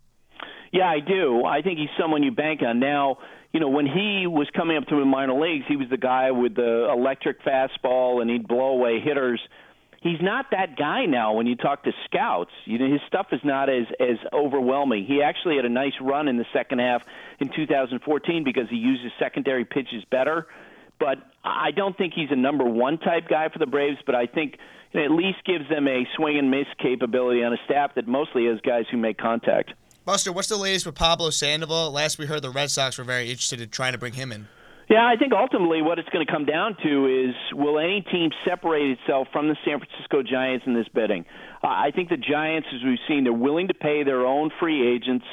Yeah, 0.73 0.89
I 0.89 1.01
do. 1.01 1.45
I 1.45 1.63
think 1.63 1.79
he's 1.79 1.89
someone 1.99 2.23
you 2.23 2.33
bank 2.33 2.61
on. 2.63 2.81
Now, 2.81 3.19
you 3.53 3.61
know, 3.61 3.69
when 3.69 3.87
he 3.87 4.27
was 4.27 4.49
coming 4.55 4.77
up 4.77 4.89
through 4.89 5.01
the 5.01 5.07
minor 5.07 5.41
leagues, 5.41 5.65
he 5.69 5.77
was 5.77 5.89
the 5.89 5.97
guy 5.97 6.31
with 6.31 6.55
the 6.55 6.91
electric 6.91 7.43
fastball, 7.43 8.21
and 8.21 8.31
he'd 8.31 8.47
blow 8.47 8.69
away 8.69 9.01
hitters 9.01 9.41
he's 10.07 10.21
not 10.21 10.47
that 10.51 10.77
guy 10.77 11.07
now 11.07 11.33
when 11.35 11.47
you 11.47 11.57
talk 11.57 11.85
to 11.85 11.93
scouts. 12.05 12.51
You 12.65 12.79
know, 12.79 12.91
his 12.91 13.01
stuff 13.07 13.29
is 13.33 13.41
not 13.45 13.69
as 13.69 13.87
as 14.01 14.19
overwhelming. 14.33 15.07
He 15.07 15.23
actually 15.23 15.57
had 15.57 15.65
a 15.65 15.71
nice 15.71 15.95
run 16.01 16.29
in 16.29 16.37
the 16.37 16.47
second 16.53 16.81
half 16.81 17.03
in 17.41 17.49
2014 17.49 18.45
because 18.45 18.69
he 18.71 18.77
uses 18.77 19.11
secondary 19.19 19.65
pitches 19.65 20.05
better. 20.11 20.47
But 20.99 21.19
I 21.45 21.71
don't 21.73 21.97
think 21.97 22.15
he's 22.15 22.31
a 22.31 22.37
number 22.37 22.65
one 22.65 22.99
type 22.99 23.29
guy 23.29 23.49
for 23.49 23.59
the 23.59 23.67
Braves. 23.67 23.99
But 24.07 24.15
I 24.15 24.27
think 24.27 24.57
it 24.93 25.05
at 25.05 25.11
least 25.11 25.39
gives 25.45 25.69
them 25.69 25.89
a 25.89 26.07
swing 26.17 26.39
and 26.39 26.51
miss 26.51 26.67
capability 26.79 27.43
on 27.43 27.53
a 27.53 27.59
staff 27.65 27.95
that 27.97 28.07
mostly 28.07 28.47
has 28.47 28.61
guys 28.61 28.85
who 28.91 28.97
make 28.97 29.19
contact. 29.19 29.73
Buster, 30.05 30.31
what's 30.31 30.49
the 30.49 30.57
latest 30.57 30.87
with 30.87 30.95
Pablo 30.95 31.31
Sandoval? 31.31 31.91
Last 31.91 32.19
we 32.19 32.27
heard, 32.27 32.41
the 32.41 32.51
Red 32.51 32.71
Sox 32.71 32.97
were 32.97 33.05
very 33.05 33.29
interested 33.29 33.61
in 33.61 33.71
trying 33.71 33.93
to 33.93 33.99
bring 33.99 34.13
him 34.13 34.31
in. 34.31 34.47
Yeah, 34.89 35.05
I 35.05 35.17
think 35.17 35.33
ultimately 35.33 35.83
what 35.83 35.99
it's 35.99 36.09
going 36.11 36.25
to 36.25 36.31
come 36.31 36.45
down 36.45 36.77
to 36.85 37.29
is 37.29 37.35
will 37.53 37.79
any 37.79 38.03
team 38.03 38.31
separate 38.49 38.99
itself 38.99 39.27
from 39.33 39.49
the 39.49 39.57
San 39.65 39.81
Francisco 39.81 40.23
Giants 40.23 40.65
in 40.67 40.75
this 40.75 40.87
bidding? 40.95 41.25
Uh, 41.63 41.67
I 41.67 41.91
think 41.93 42.09
the 42.09 42.17
Giants, 42.17 42.69
as 42.73 42.85
we've 42.85 42.99
seen, 43.09 43.25
they're 43.25 43.33
willing 43.33 43.67
to 43.67 43.75
pay 43.75 44.05
their 44.05 44.25
own 44.25 44.51
free 44.61 44.95
agents, 44.95 45.25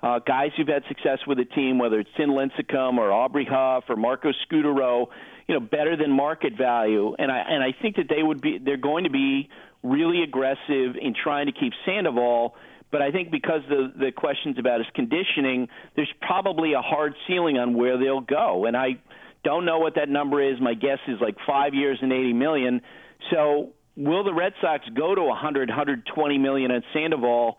uh, 0.00 0.20
guys 0.20 0.52
who've 0.56 0.68
had 0.68 0.84
success 0.86 1.18
with 1.26 1.38
the 1.38 1.44
team, 1.44 1.78
whether 1.78 1.98
it's 1.98 2.10
Tim 2.16 2.30
Lincecum 2.30 2.98
or 2.98 3.10
Aubrey 3.10 3.44
Huff 3.50 3.84
or 3.88 3.96
Marco 3.96 4.30
Scutaro, 4.46 5.08
you 5.48 5.54
know, 5.54 5.60
better 5.60 5.96
than 5.96 6.12
market 6.12 6.56
value. 6.56 7.16
And 7.18 7.32
I 7.32 7.38
and 7.38 7.64
I 7.64 7.74
think 7.82 7.96
that 7.96 8.08
they 8.08 8.22
would 8.22 8.40
be 8.40 8.58
they're 8.58 8.76
going 8.76 9.04
to 9.04 9.10
be 9.10 9.48
really 9.82 10.22
aggressive 10.22 10.94
in 11.00 11.14
trying 11.20 11.46
to 11.46 11.52
keep 11.52 11.72
Sandoval 11.84 12.54
but 12.90 13.02
I 13.02 13.10
think 13.10 13.30
because 13.30 13.60
the 13.68 13.92
the 13.96 14.12
questions 14.12 14.58
about 14.58 14.78
his 14.78 14.88
conditioning, 14.94 15.68
there's 15.96 16.12
probably 16.20 16.72
a 16.72 16.82
hard 16.82 17.14
ceiling 17.26 17.58
on 17.58 17.74
where 17.74 17.98
they'll 17.98 18.20
go, 18.20 18.66
and 18.66 18.76
I 18.76 18.98
don't 19.44 19.64
know 19.64 19.78
what 19.78 19.94
that 19.94 20.08
number 20.08 20.42
is. 20.42 20.60
My 20.60 20.74
guess 20.74 20.98
is 21.08 21.18
like 21.20 21.36
five 21.46 21.74
years 21.74 21.98
and 22.02 22.12
80 22.12 22.32
million. 22.34 22.82
So 23.30 23.70
will 23.96 24.24
the 24.24 24.34
Red 24.34 24.52
Sox 24.60 24.84
go 24.94 25.14
to 25.14 25.22
100, 25.22 25.68
120 25.68 26.38
million 26.38 26.70
at 26.70 26.82
Sandoval? 26.92 27.58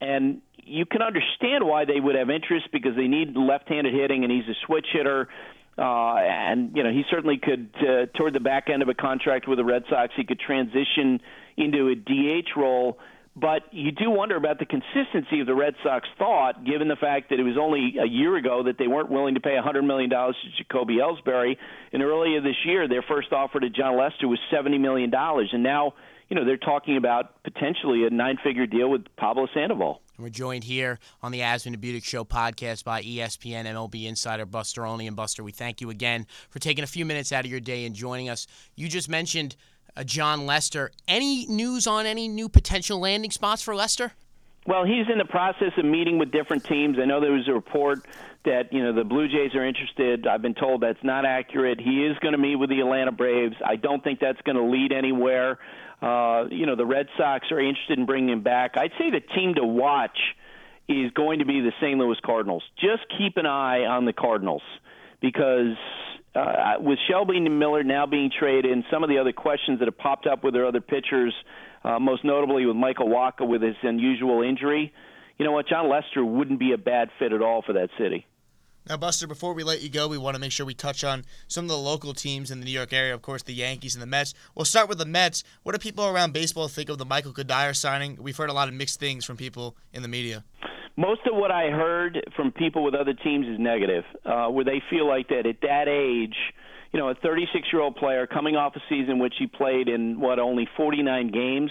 And 0.00 0.40
you 0.64 0.86
can 0.86 1.02
understand 1.02 1.64
why 1.66 1.84
they 1.84 1.98
would 1.98 2.14
have 2.14 2.30
interest 2.30 2.68
because 2.72 2.94
they 2.96 3.08
need 3.08 3.36
left-handed 3.36 3.92
hitting, 3.92 4.22
and 4.24 4.32
he's 4.32 4.48
a 4.48 4.54
switch 4.66 4.86
hitter. 4.92 5.28
Uh, 5.76 6.16
and 6.16 6.76
you 6.76 6.82
know 6.82 6.90
he 6.90 7.04
certainly 7.08 7.38
could 7.38 7.70
uh, 7.80 8.06
toward 8.16 8.34
the 8.34 8.40
back 8.40 8.68
end 8.68 8.82
of 8.82 8.88
a 8.88 8.94
contract 8.94 9.46
with 9.46 9.58
the 9.58 9.64
Red 9.64 9.84
Sox, 9.88 10.12
he 10.16 10.24
could 10.24 10.40
transition 10.40 11.20
into 11.56 11.88
a 11.88 11.94
DH 11.94 12.48
role 12.56 12.98
but 13.40 13.62
you 13.72 13.92
do 13.92 14.10
wonder 14.10 14.36
about 14.36 14.58
the 14.58 14.66
consistency 14.66 15.40
of 15.40 15.46
the 15.46 15.54
Red 15.54 15.74
Sox 15.82 16.08
thought, 16.18 16.64
given 16.64 16.88
the 16.88 16.96
fact 16.96 17.30
that 17.30 17.38
it 17.38 17.44
was 17.44 17.56
only 17.60 17.94
a 18.00 18.06
year 18.06 18.36
ago 18.36 18.64
that 18.64 18.78
they 18.78 18.86
weren't 18.86 19.10
willing 19.10 19.34
to 19.34 19.40
pay 19.40 19.56
$100 19.56 19.86
million 19.86 20.10
to 20.10 20.32
Jacoby 20.56 20.96
Ellsbury. 20.96 21.56
And 21.92 22.02
earlier 22.02 22.40
this 22.40 22.56
year, 22.64 22.88
their 22.88 23.02
first 23.02 23.32
offer 23.32 23.60
to 23.60 23.70
Jon 23.70 23.96
Lester 23.96 24.26
was 24.26 24.38
$70 24.52 24.80
million. 24.80 25.12
And 25.14 25.62
now, 25.62 25.94
you 26.28 26.36
know, 26.36 26.44
they're 26.44 26.56
talking 26.56 26.96
about 26.96 27.42
potentially 27.44 28.06
a 28.06 28.10
nine 28.10 28.38
figure 28.42 28.66
deal 28.66 28.90
with 28.90 29.04
Pablo 29.16 29.46
Sandoval. 29.54 30.00
We're 30.18 30.30
joined 30.30 30.64
here 30.64 30.98
on 31.22 31.30
the 31.30 31.40
Asman 31.40 31.74
and 31.74 31.80
Budick 31.80 32.04
Show 32.04 32.24
podcast 32.24 32.82
by 32.82 33.02
ESPN 33.02 33.66
MLB 33.66 34.06
insider 34.06 34.46
Buster 34.46 34.84
Olney. 34.84 35.06
And 35.06 35.14
Buster, 35.14 35.44
we 35.44 35.52
thank 35.52 35.80
you 35.80 35.90
again 35.90 36.26
for 36.50 36.58
taking 36.58 36.82
a 36.82 36.88
few 36.88 37.04
minutes 37.04 37.30
out 37.30 37.44
of 37.44 37.50
your 37.50 37.60
day 37.60 37.86
and 37.86 37.94
joining 37.94 38.28
us. 38.28 38.48
You 38.74 38.88
just 38.88 39.08
mentioned 39.08 39.54
uh, 39.96 40.04
Jon 40.04 40.46
Lester. 40.46 40.90
Any 41.06 41.46
news 41.46 41.86
on 41.86 42.06
any 42.06 42.28
new 42.28 42.48
potential 42.48 42.98
landing 43.00 43.30
spots 43.30 43.62
for 43.62 43.74
Lester? 43.74 44.12
Well, 44.66 44.84
he's 44.84 45.06
in 45.10 45.18
the 45.18 45.24
process 45.24 45.72
of 45.78 45.84
meeting 45.84 46.18
with 46.18 46.30
different 46.30 46.64
teams. 46.64 46.98
I 47.00 47.06
know 47.06 47.20
there 47.20 47.32
was 47.32 47.48
a 47.48 47.54
report 47.54 48.04
that 48.44 48.72
you 48.72 48.82
know 48.82 48.92
the 48.92 49.04
Blue 49.04 49.26
Jays 49.26 49.54
are 49.54 49.64
interested. 49.64 50.26
I've 50.26 50.42
been 50.42 50.54
told 50.54 50.82
that's 50.82 51.02
not 51.02 51.24
accurate. 51.24 51.80
He 51.80 52.04
is 52.04 52.18
going 52.18 52.32
to 52.32 52.38
meet 52.38 52.56
with 52.56 52.68
the 52.70 52.80
Atlanta 52.80 53.12
Braves. 53.12 53.56
I 53.64 53.76
don't 53.76 54.04
think 54.04 54.20
that's 54.20 54.40
going 54.42 54.56
to 54.56 54.64
lead 54.64 54.92
anywhere. 54.92 55.58
Uh, 56.02 56.44
you 56.50 56.66
know, 56.66 56.76
the 56.76 56.86
Red 56.86 57.06
Sox 57.16 57.50
are 57.50 57.58
interested 57.58 57.98
in 57.98 58.06
bringing 58.06 58.30
him 58.30 58.42
back. 58.42 58.76
I'd 58.76 58.92
say 58.98 59.10
the 59.10 59.20
team 59.20 59.54
to 59.54 59.64
watch 59.64 60.18
is 60.88 61.10
going 61.12 61.40
to 61.40 61.44
be 61.44 61.60
the 61.60 61.72
St. 61.80 61.98
Louis 61.98 62.16
Cardinals. 62.24 62.62
Just 62.78 63.02
keep 63.16 63.36
an 63.36 63.46
eye 63.46 63.84
on 63.84 64.04
the 64.04 64.12
Cardinals 64.12 64.62
because 65.20 65.76
uh, 66.34 66.74
with 66.80 66.98
Shelby 67.08 67.36
and 67.38 67.58
Miller 67.58 67.82
now 67.82 68.06
being 68.06 68.30
traded 68.36 68.70
and 68.70 68.84
some 68.90 69.02
of 69.02 69.08
the 69.08 69.18
other 69.18 69.32
questions 69.32 69.78
that 69.78 69.86
have 69.86 69.98
popped 69.98 70.26
up 70.26 70.44
with 70.44 70.54
their 70.54 70.66
other 70.66 70.80
pitchers, 70.80 71.34
uh, 71.84 71.98
most 71.98 72.24
notably 72.24 72.66
with 72.66 72.76
Michael 72.76 73.08
Wacha 73.08 73.46
with 73.46 73.62
his 73.62 73.76
unusual 73.82 74.42
injury, 74.42 74.92
you 75.38 75.44
know 75.44 75.52
what? 75.52 75.68
Jon 75.68 75.88
Lester 75.88 76.24
wouldn't 76.24 76.58
be 76.58 76.72
a 76.72 76.78
bad 76.78 77.10
fit 77.18 77.32
at 77.32 77.42
all 77.42 77.62
for 77.62 77.72
that 77.74 77.90
city. 77.98 78.26
Now, 78.88 78.96
Buster, 78.96 79.26
before 79.26 79.52
we 79.52 79.64
let 79.64 79.82
you 79.82 79.90
go, 79.90 80.08
we 80.08 80.16
want 80.16 80.34
to 80.34 80.40
make 80.40 80.50
sure 80.50 80.64
we 80.64 80.72
touch 80.72 81.04
on 81.04 81.24
some 81.46 81.66
of 81.66 81.68
the 81.68 81.76
local 81.76 82.14
teams 82.14 82.50
in 82.50 82.60
the 82.60 82.64
New 82.64 82.72
York 82.72 82.94
area. 82.94 83.12
Of 83.12 83.20
course, 83.20 83.42
the 83.42 83.52
Yankees 83.52 83.94
and 83.94 84.00
the 84.00 84.06
Mets. 84.06 84.32
We'll 84.54 84.64
start 84.64 84.88
with 84.88 84.96
the 84.96 85.04
Mets. 85.04 85.44
What 85.62 85.72
do 85.72 85.78
people 85.78 86.06
around 86.06 86.32
baseball 86.32 86.68
think 86.68 86.88
of 86.88 86.96
the 86.96 87.04
Michael 87.04 87.34
Cuddyer 87.34 87.76
signing? 87.76 88.16
We've 88.18 88.36
heard 88.36 88.48
a 88.48 88.54
lot 88.54 88.66
of 88.66 88.72
mixed 88.72 88.98
things 88.98 89.26
from 89.26 89.36
people 89.36 89.76
in 89.92 90.00
the 90.00 90.08
media. 90.08 90.42
Most 90.98 91.20
of 91.30 91.36
what 91.36 91.52
I 91.52 91.70
heard 91.70 92.18
from 92.34 92.50
people 92.50 92.82
with 92.82 92.94
other 92.94 93.14
teams 93.14 93.46
is 93.46 93.56
negative, 93.58 94.02
uh, 94.26 94.48
where 94.48 94.64
they 94.64 94.82
feel 94.90 95.06
like 95.06 95.28
that 95.28 95.46
at 95.46 95.60
that 95.62 95.86
age, 95.86 96.34
you 96.92 96.98
know, 96.98 97.08
a 97.08 97.14
36 97.14 97.68
year 97.72 97.80
old 97.80 97.94
player 97.94 98.26
coming 98.26 98.56
off 98.56 98.74
a 98.74 98.80
season 98.88 99.12
in 99.12 99.18
which 99.20 99.34
he 99.38 99.46
played 99.46 99.88
in 99.88 100.18
what 100.18 100.40
only 100.40 100.68
49 100.76 101.30
games 101.30 101.70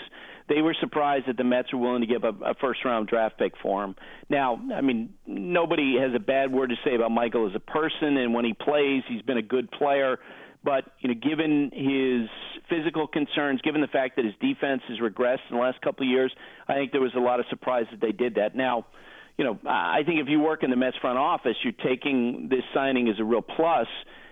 they 0.49 0.61
were 0.61 0.75
surprised 0.79 1.27
that 1.27 1.35
the 1.35 1.43
Mets 1.43 1.73
were 1.73 1.79
willing 1.79 2.01
to 2.01 2.07
give 2.07 2.23
a, 2.23 2.29
a 2.45 2.53
first 2.55 2.85
round 2.85 3.07
draft 3.07 3.37
pick 3.37 3.53
for 3.61 3.83
him. 3.83 3.95
Now, 4.29 4.59
I 4.73 4.81
mean, 4.81 5.13
nobody 5.25 5.97
has 5.99 6.11
a 6.15 6.19
bad 6.19 6.51
word 6.53 6.69
to 6.69 6.75
say 6.85 6.95
about 6.95 7.11
Michael 7.11 7.49
as 7.49 7.55
a 7.55 7.59
person, 7.59 8.17
and 8.17 8.33
when 8.33 8.45
he 8.45 8.53
plays, 8.53 9.03
he's 9.09 9.21
been 9.21 9.37
a 9.37 9.41
good 9.41 9.69
player. 9.71 10.19
But 10.63 10.85
you 10.99 11.09
know, 11.09 11.15
given 11.15 11.71
his 11.73 12.29
physical 12.69 13.07
concerns, 13.07 13.61
given 13.61 13.81
the 13.81 13.87
fact 13.87 14.15
that 14.15 14.25
his 14.25 14.33
defense 14.41 14.81
has 14.87 14.99
regressed 14.99 15.43
in 15.49 15.57
the 15.57 15.61
last 15.61 15.81
couple 15.81 16.05
of 16.05 16.09
years, 16.09 16.33
I 16.67 16.73
think 16.73 16.91
there 16.91 17.01
was 17.01 17.13
a 17.15 17.19
lot 17.19 17.39
of 17.39 17.45
surprise 17.49 17.85
that 17.91 18.01
they 18.01 18.11
did 18.11 18.35
that. 18.35 18.55
Now, 18.55 18.85
you 19.37 19.45
know, 19.45 19.59
I 19.65 20.03
think 20.03 20.19
if 20.19 20.27
you 20.27 20.39
work 20.39 20.63
in 20.63 20.69
the 20.69 20.75
Mets 20.75 20.97
front 20.97 21.17
office, 21.17 21.55
you're 21.63 21.73
taking 21.73 22.47
this 22.49 22.63
signing 22.73 23.07
as 23.07 23.19
a 23.19 23.23
real 23.23 23.41
plus 23.41 23.87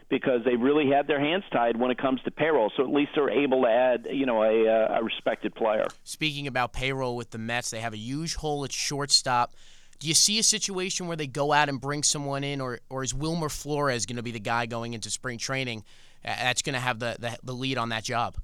because 0.10 0.42
they 0.46 0.56
really 0.56 0.90
had 0.90 1.08
their 1.08 1.20
hands 1.20 1.44
tied 1.52 1.78
when 1.78 1.92
it 1.92 1.98
comes 1.98 2.22
to 2.24 2.32
payroll. 2.32 2.72
So 2.76 2.84
at 2.84 2.90
least 2.90 3.12
they're 3.16 3.30
able 3.30 3.64
to 3.64 3.70
add, 3.70 4.08
you 4.12 4.26
know, 4.26 4.44
a, 4.44 4.68
uh, 4.68 5.00
a 5.00 5.04
respected 5.04 5.56
player. 5.56 5.88
Speaking 6.04 6.48
about 6.48 6.74
payroll 6.74 7.16
with 7.16 7.32
the 7.32 7.38
Mets, 7.38 7.70
they 7.70 7.80
have 7.80 7.94
a 7.94 7.98
huge 7.98 8.36
hole 8.36 8.64
at 8.66 8.72
shortstop. 8.72 9.54
Do 10.00 10.08
you 10.08 10.14
see 10.14 10.38
a 10.40 10.44
situation 10.44 11.08
where 11.08 11.18
they 11.18 11.28
go 11.28 11.54
out 11.54 11.70
and 11.70 11.80
bring 11.80 12.04
someone 12.04 12.44
in, 12.44 12.62
or, 12.62 12.80
or 12.90 13.04
is 13.04 13.14
Wilmer 13.14 13.50
Flores 13.50 14.06
going 14.06 14.18
to 14.18 14.24
be 14.24 14.32
the 14.32 14.40
guy 14.40 14.66
going 14.66 14.94
into 14.94 15.10
spring 15.10 15.38
training 15.38 15.84
that's 16.24 16.62
going 16.62 16.74
to 16.74 16.80
have 16.80 17.00
the, 17.00 17.16
the, 17.20 17.38
the 17.44 17.54
lead 17.54 17.78
on 17.78 17.90
that 17.90 18.04
job? 18.04 18.36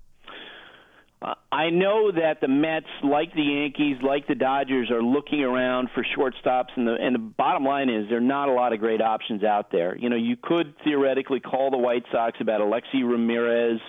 I 1.52 1.70
know 1.70 2.12
that 2.12 2.42
the 2.42 2.48
Mets, 2.48 2.88
like 3.04 3.34
the 3.36 3.44
Yankees, 3.44 3.98
like 4.02 4.28
the 4.28 4.34
Dodgers, 4.34 4.90
are 4.90 5.04
looking 5.04 5.42
around 5.42 5.90
for 5.94 6.04
shortstops, 6.18 6.70
and 6.76 6.88
the 6.88 6.96
and 7.00 7.14
the 7.14 7.20
bottom 7.20 7.64
line 7.64 7.90
is 7.90 8.10
there 8.10 8.18
are 8.18 8.22
not 8.22 8.50
a 8.50 8.54
lot 8.54 8.74
of 8.74 8.80
great 8.80 9.02
options 9.02 9.44
out 9.44 9.72
there. 9.72 9.96
You 9.96 10.10
know, 10.10 10.16
you 10.16 10.36
could 10.42 10.74
theoretically 10.84 11.40
call 11.40 11.70
the 11.70 11.78
White 11.78 12.04
Sox 12.12 12.38
about 12.42 12.62
Alexei 12.62 13.04
Ramirez. 13.04 13.80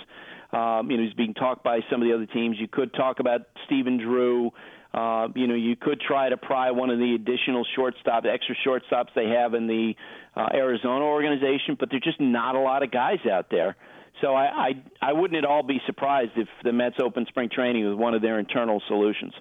Um, 0.52 0.90
you 0.90 0.98
know, 0.98 1.04
he's 1.04 1.14
being 1.14 1.32
talked 1.32 1.64
by 1.64 1.80
some 1.90 2.02
of 2.02 2.08
the 2.08 2.14
other 2.14 2.26
teams. 2.26 2.56
You 2.60 2.68
could 2.68 2.92
talk 2.92 3.18
about 3.18 3.42
Stephen 3.64 3.96
Drew. 3.96 4.50
Uh, 4.92 5.28
you 5.34 5.46
know, 5.46 5.54
you 5.54 5.74
could 5.74 6.02
try 6.02 6.28
to 6.28 6.36
pry 6.36 6.70
one 6.70 6.90
of 6.90 6.98
the 6.98 7.14
additional 7.14 7.64
shortstop, 7.74 8.24
extra 8.26 8.54
shortstops 8.66 9.08
they 9.14 9.28
have 9.28 9.54
in 9.54 9.66
the 9.66 9.94
uh, 10.36 10.48
Arizona 10.52 11.06
organization, 11.06 11.78
but 11.80 11.88
there's 11.90 12.02
just 12.02 12.20
not 12.20 12.56
a 12.56 12.60
lot 12.60 12.82
of 12.82 12.90
guys 12.90 13.20
out 13.30 13.46
there. 13.50 13.74
So 14.20 14.34
I, 14.34 14.44
I 14.44 14.70
I 15.00 15.12
wouldn't 15.12 15.36
at 15.36 15.44
all 15.44 15.62
be 15.62 15.80
surprised 15.86 16.32
if 16.36 16.48
the 16.62 16.72
Mets 16.72 16.96
open 17.02 17.26
spring 17.28 17.48
training 17.52 17.88
with 17.88 17.98
one 17.98 18.14
of 18.14 18.22
their 18.22 18.38
internal 18.38 18.80
solutions. 18.86 19.32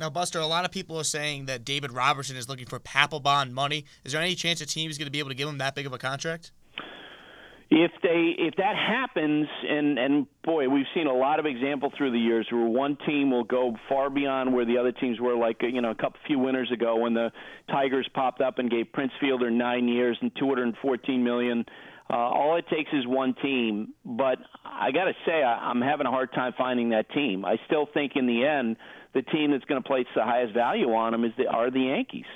Now, 0.00 0.08
Buster, 0.08 0.38
a 0.38 0.46
lot 0.46 0.64
of 0.64 0.70
people 0.70 0.98
are 0.98 1.04
saying 1.04 1.44
that 1.44 1.62
David 1.62 1.92
Robertson 1.92 2.34
is 2.34 2.48
looking 2.48 2.64
for 2.64 2.80
Papelbon 2.80 3.50
money. 3.50 3.84
Is 4.02 4.12
there 4.12 4.22
any 4.22 4.34
chance 4.34 4.62
a 4.62 4.66
team 4.66 4.90
is 4.90 4.96
going 4.96 5.06
to 5.06 5.12
be 5.12 5.18
able 5.18 5.28
to 5.28 5.34
give 5.34 5.46
him 5.46 5.58
that 5.58 5.74
big 5.74 5.84
of 5.84 5.92
a 5.92 5.98
contract? 5.98 6.52
If 7.70 7.92
they 8.02 8.34
if 8.36 8.56
that 8.56 8.74
happens, 8.74 9.46
and 9.68 9.96
and 9.98 10.26
boy, 10.42 10.68
we've 10.68 10.86
seen 10.92 11.06
a 11.06 11.14
lot 11.14 11.38
of 11.38 11.46
example 11.46 11.92
through 11.96 12.10
the 12.10 12.18
years 12.18 12.48
where 12.50 12.66
one 12.66 12.96
team 13.06 13.30
will 13.30 13.44
go 13.44 13.76
far 13.88 14.10
beyond 14.10 14.52
where 14.52 14.64
the 14.64 14.76
other 14.78 14.90
teams 14.90 15.20
were. 15.20 15.36
Like 15.36 15.58
you 15.60 15.80
know, 15.80 15.90
a 15.90 15.94
couple 15.94 16.18
few 16.26 16.38
winters 16.38 16.72
ago 16.72 16.96
when 16.96 17.14
the 17.14 17.30
Tigers 17.68 18.08
popped 18.12 18.40
up 18.40 18.58
and 18.58 18.68
gave 18.70 18.90
Prince 18.92 19.12
Fielder 19.20 19.50
nine 19.50 19.86
years 19.86 20.18
and 20.20 20.32
214 20.34 21.22
million 21.22 21.64
uh, 22.10 22.16
all 22.16 22.56
it 22.56 22.64
takes 22.68 22.90
is 22.92 23.06
one 23.06 23.34
team, 23.40 23.94
but 24.04 24.38
I 24.64 24.90
got 24.90 25.04
to 25.04 25.12
say 25.24 25.44
I, 25.44 25.70
I'm 25.70 25.80
having 25.80 26.06
a 26.06 26.10
hard 26.10 26.32
time 26.32 26.52
finding 26.58 26.90
that 26.90 27.08
team. 27.12 27.44
I 27.44 27.56
still 27.66 27.86
think 27.92 28.12
in 28.16 28.26
the 28.26 28.44
end, 28.44 28.76
the 29.14 29.22
team 29.22 29.52
that's 29.52 29.64
going 29.64 29.80
to 29.80 29.86
place 29.86 30.06
the 30.16 30.24
highest 30.24 30.52
value 30.52 30.92
on 30.92 31.12
them 31.12 31.24
is 31.24 31.30
the, 31.38 31.46
are 31.46 31.70
the 31.70 31.80
Yankees. 31.80 32.26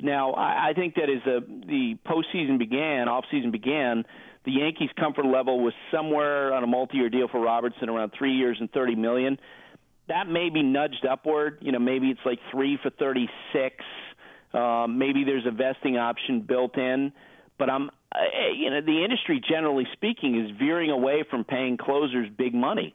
Now, 0.00 0.32
I, 0.32 0.70
I 0.70 0.72
think 0.74 0.96
that 0.96 1.04
as 1.04 1.24
a, 1.26 1.40
the 1.40 1.96
postseason 2.04 2.58
began, 2.58 3.08
off 3.08 3.24
season 3.30 3.52
began, 3.52 4.04
the 4.44 4.52
Yankees' 4.52 4.90
comfort 4.98 5.26
level 5.26 5.62
was 5.62 5.74
somewhere 5.92 6.52
on 6.52 6.64
a 6.64 6.66
multi-year 6.66 7.10
deal 7.10 7.28
for 7.28 7.40
Robertson 7.40 7.88
around 7.88 8.12
three 8.18 8.32
years 8.32 8.56
and 8.58 8.70
thirty 8.72 8.96
million. 8.96 9.38
That 10.08 10.26
may 10.26 10.48
be 10.50 10.62
nudged 10.62 11.06
upward. 11.08 11.58
You 11.60 11.72
know, 11.72 11.78
maybe 11.78 12.08
it's 12.08 12.20
like 12.24 12.38
three 12.50 12.78
for 12.82 12.90
thirty-six. 12.90 13.76
Uh, 14.54 14.86
maybe 14.88 15.22
there's 15.24 15.46
a 15.46 15.52
vesting 15.52 15.98
option 15.98 16.40
built 16.40 16.76
in 16.76 17.12
but 17.60 17.68
I'm 17.68 17.90
uh, 18.14 18.18
you 18.54 18.70
know 18.70 18.80
the 18.80 19.04
industry 19.04 19.40
generally 19.46 19.86
speaking 19.92 20.44
is 20.44 20.50
veering 20.58 20.90
away 20.90 21.24
from 21.30 21.44
paying 21.44 21.76
closers 21.76 22.28
big 22.36 22.54
money. 22.54 22.94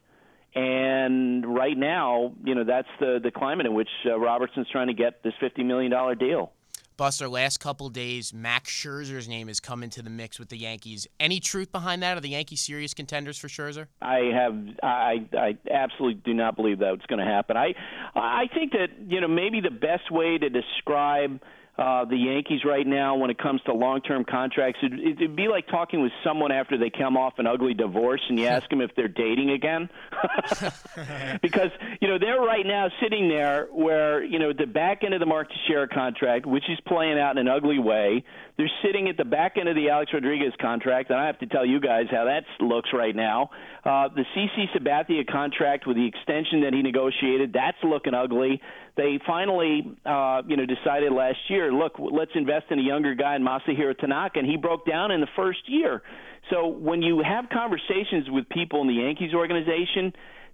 And 0.54 1.46
right 1.46 1.78
now, 1.78 2.32
you 2.44 2.56
know, 2.56 2.64
that's 2.64 2.88
the 3.00 3.20
the 3.22 3.32
climate 3.32 3.66
in 3.66 3.74
which 3.74 3.90
uh, 4.06 4.18
Robertson's 4.18 4.68
trying 4.72 4.88
to 4.88 4.94
get 4.94 5.22
this 5.24 5.34
50 5.40 5.64
million 5.64 5.92
dollar 5.92 6.16
deal. 6.16 6.52
Buster, 6.98 7.28
last 7.28 7.60
couple 7.60 7.90
days, 7.90 8.34
Max 8.34 8.72
Scherzer's 8.72 9.28
name 9.28 9.50
has 9.50 9.60
come 9.60 9.84
into 9.84 10.02
the 10.02 10.10
mix 10.10 10.40
with 10.40 10.48
the 10.48 10.58
Yankees. 10.58 11.08
Any 11.20 11.42
truth 11.42 11.70
behind 11.72 12.02
that? 12.04 12.18
Are 12.18 12.22
the 12.22 12.30
Yankees 12.30 12.62
serious 12.62 12.94
contenders 12.94 13.38
for 13.38 13.50
Scherzer? 13.50 13.88
I 14.02 14.32
have, 14.34 14.56
I, 14.82 15.28
I 15.38 15.58
absolutely 15.70 16.22
do 16.24 16.34
not 16.34 16.56
believe 16.56 16.80
that's 16.80 17.06
going 17.08 17.20
to 17.20 17.26
happen. 17.26 17.58
I, 17.58 17.74
I 18.16 18.46
think 18.54 18.72
that 18.72 18.88
you 19.10 19.20
know 19.20 19.28
maybe 19.28 19.60
the 19.60 19.72
best 19.72 20.10
way 20.10 20.38
to 20.38 20.50
describe 20.50 21.42
uh, 21.78 22.06
the 22.06 22.16
Yankees 22.16 22.62
right 22.64 22.88
now 22.88 23.18
when 23.18 23.30
it 23.30 23.38
comes 23.38 23.62
to 23.64 23.74
long-term 23.74 24.26
contracts. 24.26 24.80
It, 24.82 24.94
it'd 24.94 25.36
be 25.36 25.48
like 25.48 25.68
talking 25.68 26.02
with 26.02 26.12
someone 26.24 26.52
after 26.52 26.78
they 26.78 26.90
come 26.90 27.18
off 27.18 27.34
an 27.38 27.48
ugly 27.48 27.74
divorce 27.74 28.22
and 28.30 28.40
you 28.40 28.46
ask 28.46 28.70
them 28.70 28.82
if 28.82 28.92
they're 28.96 29.08
dating 29.08 29.52
again, 29.52 29.90
because 31.42 31.72
you 32.00 32.08
know 32.08 32.18
they're 32.18 32.40
right 32.40 32.66
now 32.66 32.88
sitting 33.02 33.28
there 33.28 33.68
where 33.72 34.24
you 34.24 34.40
know 34.40 34.54
the 34.54 34.66
back 34.66 35.04
end 35.04 35.14
of 35.14 35.20
the 35.20 35.26
Mark 35.26 35.50
Teixeira 35.50 35.88
contract, 35.88 36.46
which 36.46 36.64
is 36.70 36.80
playing 36.88 37.20
out 37.20 37.38
in 37.38 37.40
an 37.40 37.48
ugly 37.48 37.80
way. 37.80 38.24
They're 38.58 38.72
sitting 38.86 39.10
at 39.10 39.18
the 39.18 39.26
back 39.26 39.58
end 39.58 39.68
of 39.68 39.76
the 39.76 39.90
Alex 39.90 40.12
Rodriguez 40.14 40.54
contract, 40.62 41.10
and 41.10 41.20
I 41.20 41.26
have 41.26 41.40
to 41.40 41.46
tell 41.46 41.66
you 41.66 41.82
guys 41.82 42.06
how 42.10 42.24
that 42.26 42.44
looks 42.64 42.90
right 42.94 43.16
now. 43.16 43.50
Uh, 43.84 44.08
the 44.16 44.24
CC 44.36 44.66
Sabathia 44.74 45.28
contract 45.30 45.86
with 45.86 45.98
the 45.98 46.08
extension 46.08 46.62
that 46.62 46.74
he 46.74 46.82
negotiated, 46.82 47.52
that's 47.52 47.78
looking 47.84 48.14
ugly. 48.14 48.62
They 48.96 49.20
finally, 49.28 49.98
uh, 50.06 50.44
you 50.48 50.56
know, 50.56 50.66
decided 50.66 51.12
last 51.12 51.40
year, 51.50 51.74
look, 51.74 51.94
let's 52.00 52.32
invest 52.34 52.68
in 52.72 52.80
a 52.80 52.82
younger 52.82 53.14
guy 53.14 53.36
in 53.36 53.44
Masahiro 53.44 53.98
Tanaka, 53.98 54.40
and 54.40 54.48
he 54.50 54.56
broke 54.56 54.86
down 54.86 55.12
in 55.12 55.20
the 55.20 55.28
first 55.36 55.68
year. 55.68 56.02
So 56.50 56.68
when 56.68 57.02
you 57.02 57.22
have 57.28 57.50
conversations 57.50 58.30
with 58.30 58.48
people 58.48 58.82
in 58.82 58.88
the 58.88 58.94
Yankees 58.94 59.34
organization, 59.34 60.14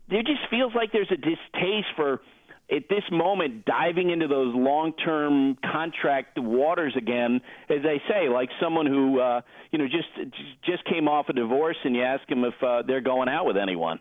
there 0.10 0.24
just 0.24 0.42
feels 0.50 0.74
like 0.74 0.92
there's 0.92 1.12
a 1.12 1.18
distaste 1.18 1.94
for 1.96 2.22
at 2.72 2.84
this 2.90 3.04
moment 3.12 3.66
diving 3.66 4.10
into 4.10 4.28
those 4.28 4.54
long-term 4.56 5.58
contract 5.72 6.40
waters 6.40 6.94
again 6.98 7.42
as 7.70 7.84
they 7.84 8.02
say 8.08 8.30
like 8.30 8.50
someone 8.62 8.86
who 8.86 9.20
uh 9.20 9.42
you 9.72 9.80
know 9.80 9.86
just 9.86 10.34
just 10.64 10.84
came 10.86 11.08
off 11.08 11.28
a 11.30 11.34
divorce 11.34 11.78
and 11.84 11.96
you 11.96 12.02
ask 12.02 12.26
them 12.28 12.44
if 12.44 12.54
uh, 12.64 12.82
they're 12.88 13.02
going 13.02 13.30
out 13.30 13.46
with 13.46 13.58
anyone 13.58 14.00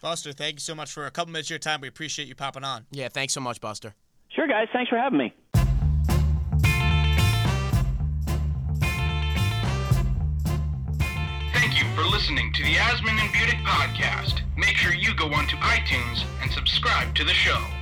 Buster, 0.00 0.32
thank 0.32 0.54
you 0.54 0.60
so 0.60 0.74
much 0.74 0.92
for 0.92 1.06
a 1.06 1.10
couple 1.10 1.32
minutes 1.32 1.48
of 1.48 1.50
your 1.50 1.58
time. 1.58 1.80
We 1.80 1.88
appreciate 1.88 2.28
you 2.28 2.34
popping 2.34 2.62
on. 2.62 2.86
Yeah, 2.92 3.08
thanks 3.08 3.34
so 3.34 3.40
much, 3.40 3.60
Buster. 3.60 3.94
Sure, 4.28 4.46
guys. 4.46 4.68
Thanks 4.72 4.88
for 4.88 4.96
having 4.96 5.18
me. 5.18 5.34
Thank 11.52 11.78
you 11.78 11.84
for 11.96 12.04
listening 12.04 12.52
to 12.54 12.62
the 12.62 12.74
Asman 12.74 13.18
and 13.18 13.34
Budick 13.34 13.64
podcast. 13.64 14.47
Make 14.58 14.76
sure 14.76 14.92
you 14.92 15.14
go 15.14 15.26
onto 15.26 15.56
iTunes 15.58 16.24
and 16.42 16.50
subscribe 16.50 17.14
to 17.14 17.22
the 17.22 17.32
show. 17.32 17.77